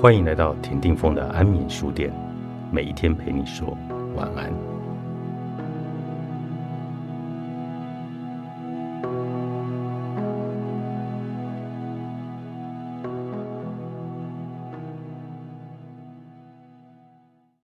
[0.00, 2.10] 欢迎来到田定峰的安眠书店，
[2.72, 3.76] 每一天陪你说
[4.16, 4.50] 晚安。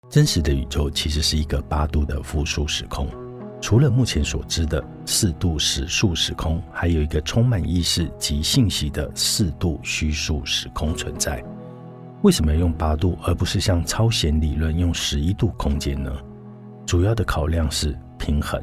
[0.07, 3.07] 真实的宇宙其实是一个八度的复数时空。
[3.59, 11.43] 除了目前所知的四度实数时空，还有一个充满意识及信息的四度虚数时空存在。
[12.23, 16.11] 为什么要用八度，而不是像超弦理论用十一度空间呢？
[16.85, 18.61] 主要的考量是平衡，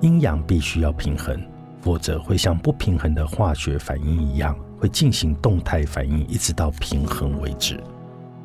[0.00, 1.40] 阴阳必须要平衡，
[1.80, 7.82] 否则会像不平衡的化学反应一样，会进行动态反应，一直到平衡为止。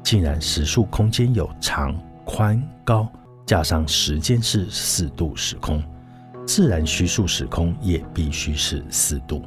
[0.04, 3.08] 既然实数空间有长、宽、高。
[3.46, 5.84] 加上时间是四度时空，
[6.46, 9.42] 自然虚数时空也必须是四度。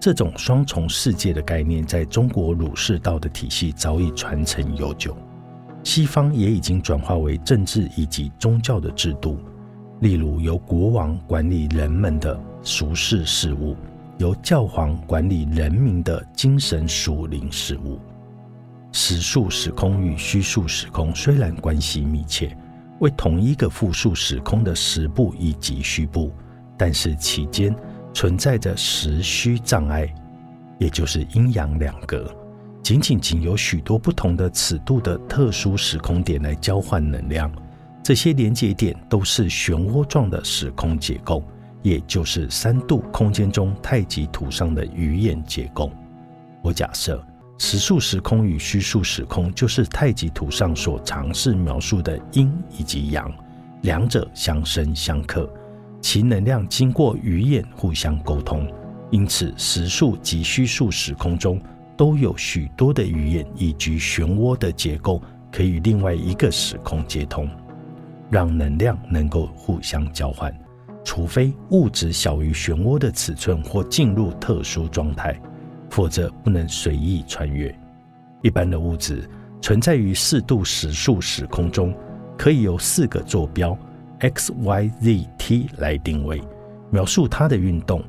[0.00, 5.14] 这种双重世界的概念，在中国儒释道的体系早已传承悠久，
[5.84, 9.38] 西方也已经转化为政治以及宗教的制度，
[10.00, 13.76] 例如由国王管理人们的俗世事务，
[14.16, 18.00] 由教皇管理人民的精神属灵事务。
[18.92, 22.56] 实数时空与虚数时空虽然关系密切。
[23.00, 26.30] 为同一个复数时空的实部以及虚部，
[26.76, 27.74] 但是其间
[28.12, 30.12] 存在着实虚障碍，
[30.78, 32.30] 也就是阴阳两隔，
[32.82, 37.50] 仅仅仅有许多不同的尺度的特殊时空点来交换能量。
[38.02, 41.42] 这些连接点都是漩涡状的时空结构，
[41.82, 45.90] 也就是三度空间中太极图上的鱼眼结构。
[46.62, 47.22] 我假设。
[47.62, 53.30] 实数时空与虚数时空，就是太极图上所尝试描述的阴以及阳，
[53.82, 55.46] 两者相生相克，
[56.00, 58.66] 其能量经过鱼眼互相沟通。
[59.10, 61.60] 因此，实数及虚数时空中
[61.96, 65.20] 都有许多的鱼眼以及漩涡的结构，
[65.52, 67.48] 可以与另外一个时空接通，
[68.30, 70.52] 让能量能够互相交换。
[71.04, 75.40] 除非物质小于漩涡的尺寸或进入特殊状态。
[75.92, 77.76] 否则不能随意穿越。
[78.42, 79.28] 一般的物质
[79.60, 81.92] 存在于四度实数时空中，
[82.38, 83.76] 可以由四个坐标
[84.20, 86.40] x、y、z、t 来定位，
[86.90, 88.02] 描述它的运动。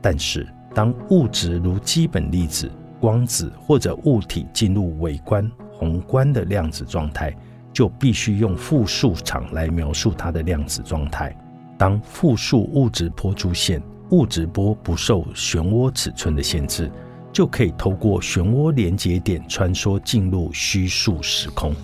[0.00, 7.34] 但是，当物质如基本粒子、光子或者物体进入微观、宏观的量子状态，
[7.72, 11.36] 就必须用复数场来描述它的量子状态。
[11.76, 16.90] 当复数物质波出现，物质波不受漩涡尺寸的限制。
[17.32, 21.74] 就可以透过漩涡连接点穿梭进入虚数时空，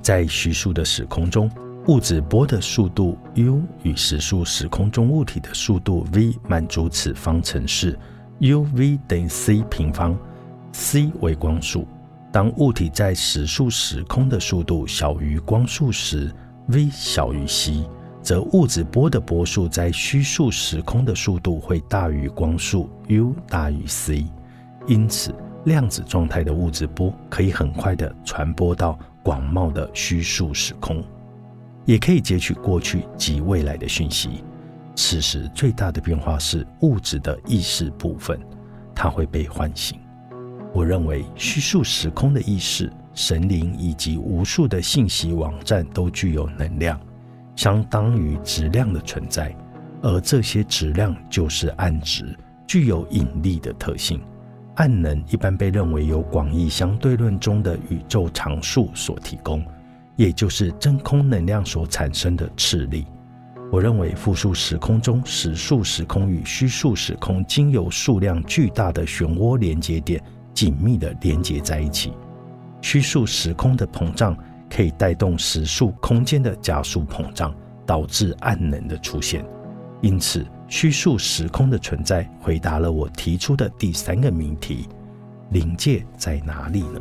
[0.00, 1.50] 在虚数的时空中，
[1.88, 7.96] 物质波的速度 u 与实数时空中物体的速度 v 满足此方程式
[8.40, 10.18] ，uv 等于 c 平方
[10.72, 11.86] ，c 为光速。
[12.32, 16.28] 当物体在实数时空的速度小于光速时
[16.66, 17.84] ，v 小于 c，
[18.20, 24.26] 则物质波的波速在虚数时空的速度会大于光速，u 大于 c。
[24.88, 25.32] 因此，
[25.66, 31.00] 量子状态的物质波可以很快地传播到广袤的虚数时空，
[31.86, 34.44] 也可以截取过去及未来的讯息。
[34.94, 38.38] 此时最大的变化是物质的意识部分，
[38.94, 39.98] 它会被唤醒。
[40.74, 47.00] 我认为虚数时空的意识、神灵以及无数的信息网站都具有能量，
[47.54, 49.54] 相当于质量的存在，
[50.02, 52.36] 而这些质量就是暗质，
[52.66, 54.20] 具有引力的特性。
[54.74, 59.64] 暗能一般被认为由广义相对论中的宇宙常数所提供，
[60.16, 63.06] 也就是真空能量所产生的斥力。
[63.70, 70.22] 我认为复数时空中实数时空与虚数时空经由数量巨大的漩涡连接点
[70.52, 72.12] 紧密地连接在一起。
[72.82, 74.36] 虚数时空的膨胀
[74.68, 77.54] 可以带动实数空间的加速膨胀，
[77.84, 79.44] 导致暗能的出现。
[80.00, 80.44] 因此。
[80.68, 84.88] 虚数时空的存在，回答了我提出的第三个谜题：
[85.50, 87.00] 临界在哪里呢？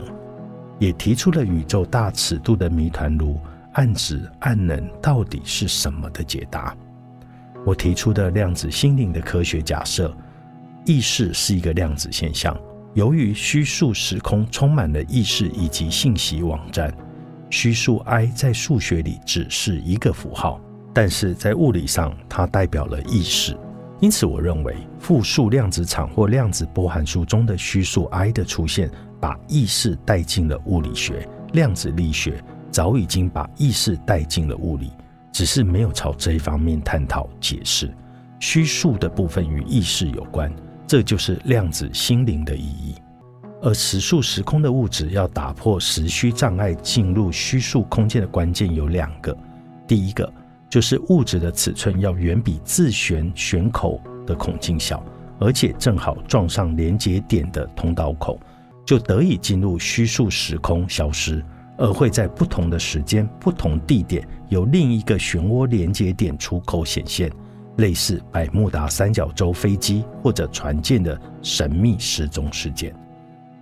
[0.80, 3.40] 也提出了宇宙大尺度的谜团，如
[3.74, 6.76] 暗指、暗能到底是什么的解答。
[7.66, 10.16] 我提出的量子心灵的科学假设：
[10.86, 12.56] 意识是一个量子现象。
[12.94, 16.94] 由于虚数时空充满了意识以及信息网站，
[17.50, 20.62] 虚数 i 在数学里只是一个符号。
[20.94, 23.58] 但是在物理上，它代表了意识，
[24.00, 28.90] 因此我认为复数量子场或量子波函数中的虚数 i 的出现，
[29.26, 31.28] 把意识带进了物理学。
[31.54, 34.92] 量子力学早已经把意识带进了物理，
[35.32, 37.92] 只是没有朝这一方面探讨解释。
[38.40, 40.54] 虚数的部分与意识有关，
[40.86, 42.94] 这就是量子心灵的意义。
[43.64, 49.36] 而实数时空的物质要打破时虚障碍进入虚数空间的关键有两个，
[49.88, 50.32] 第一个
[50.70, 55.04] 就是物质的尺寸要远比自旋旋口的孔径小，
[55.40, 58.40] 而且正好撞上连接点的通道口，
[58.86, 61.44] 就得以进入虚数时空消失，
[61.78, 67.32] 而会在不同的时间、不同地点由另一个漩涡连接点出口显现。
[67.78, 72.96] 类似百慕达三角洲飞机或者船舰的神秘失踪事件。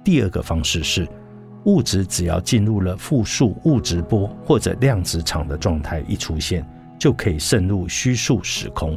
[0.03, 1.07] 第二个方式是，
[1.65, 6.63] 物质只要进入了复数物质波或者量子场的状态一出现，
[6.99, 8.95] 就可以渗入虚数时空。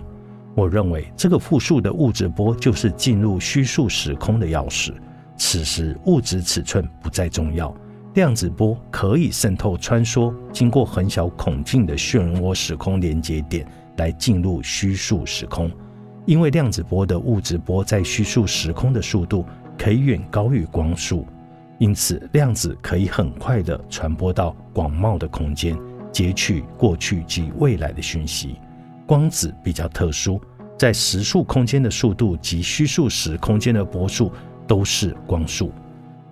[0.55, 4.93] 我认为这个复数的物质波就是进入虚数时空的钥匙。
[5.37, 7.75] 此时物质尺寸不再重要，
[8.15, 13.67] 量子波可以渗透穿梭，经过很小孔径的漩涡时空连接点。
[13.99, 15.73] 来进入虚数时空，
[16.27, 19.43] 因为量子波的物质波在虚数时空的速度
[19.79, 21.27] 可以远高于光速，
[21.79, 25.75] 因此量子可以很快的传播到广袤的空间，
[26.12, 28.56] 截取过去及未来的讯息。
[29.06, 30.38] 光子比较特殊，
[30.79, 34.31] 在实数空间的速度及虚数时空间的波速
[34.67, 35.73] 都是光速，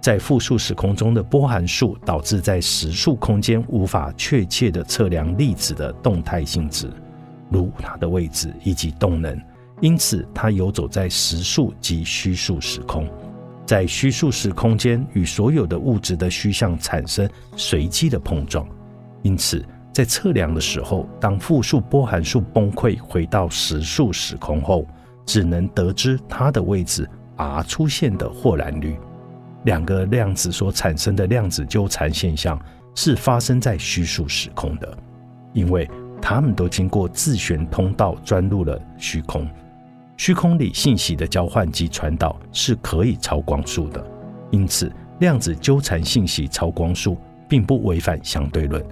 [0.01, 6.91] 在复数时空中的波函数导致在实数空间无法确切的测量粒子的动态性质。
[7.51, 9.41] 如它的位置以及动能，
[9.81, 13.09] 因此它游走在实数及虚数时空，
[13.65, 18.67] 在虚数时空间与所有的物质的虚像产生随机的碰撞。
[19.23, 24.85] 因此，在测量的时候，当复数波函数崩溃回到实数时空后，
[25.25, 28.97] 只能得知它的位置 r 出现的霍兰率。
[29.65, 32.61] 两个量子所产生的量子纠缠现象
[32.95, 34.99] 是发生在虚数时空的，
[35.53, 35.89] 因为。
[36.23, 39.47] 它们都经过自旋通道钻入了虚空，
[40.17, 44.03] 虚空里信息的交换及传导是可以超光速的，
[44.51, 48.83] 因此量子纠缠信息超光速并不违反相对论，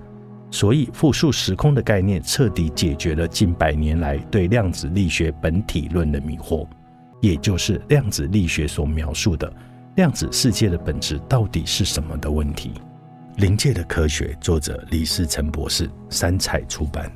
[0.51, 6.67] 所以复数时空的概念彻底解决了近百年来对量子力学本体论的迷惑，
[7.23, 9.51] 也就是量子力学所描述的
[9.95, 12.73] 量子世界的本质到底是什么的问题。
[13.37, 17.11] 临界的科学，作者李世成博士，三彩出版。